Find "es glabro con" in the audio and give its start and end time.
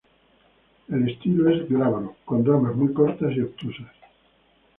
1.51-2.43